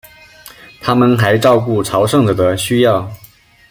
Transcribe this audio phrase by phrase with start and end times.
[0.79, 3.07] 他们还照顾朝圣者的需要。